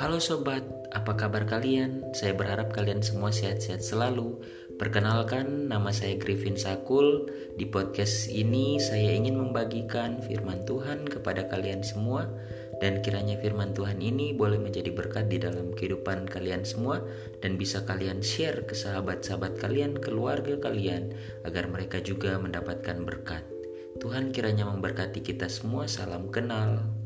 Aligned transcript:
Halo 0.00 0.16
sobat, 0.16 0.64
apa 0.96 1.12
kabar 1.12 1.44
kalian? 1.44 2.00
Saya 2.16 2.32
berharap 2.32 2.72
kalian 2.72 3.04
semua 3.04 3.28
sehat-sehat 3.36 3.84
selalu. 3.84 4.40
Perkenalkan, 4.80 5.68
nama 5.68 5.92
saya 5.92 6.16
Griffin 6.16 6.56
Sakul. 6.56 7.28
Di 7.60 7.68
podcast 7.68 8.32
ini 8.32 8.80
saya 8.80 9.12
ingin 9.12 9.36
membagikan 9.36 10.24
firman 10.24 10.64
Tuhan 10.64 11.04
kepada 11.04 11.52
kalian 11.52 11.84
semua 11.84 12.32
dan 12.80 13.04
kiranya 13.04 13.36
firman 13.44 13.76
Tuhan 13.76 14.00
ini 14.00 14.32
boleh 14.32 14.56
menjadi 14.56 14.88
berkat 14.88 15.28
di 15.28 15.36
dalam 15.36 15.68
kehidupan 15.76 16.32
kalian 16.32 16.64
semua 16.64 17.04
dan 17.44 17.60
bisa 17.60 17.84
kalian 17.84 18.24
share 18.24 18.64
ke 18.64 18.72
sahabat-sahabat 18.72 19.60
kalian, 19.60 20.00
keluarga 20.00 20.56
kalian 20.56 21.12
agar 21.44 21.68
mereka 21.68 22.00
juga 22.00 22.40
mendapatkan 22.40 23.04
berkat. 23.04 23.44
Tuhan 24.00 24.32
kiranya 24.32 24.64
memberkati 24.64 25.20
kita 25.20 25.52
semua. 25.52 25.84
Salam 25.84 26.32
kenal. 26.32 26.99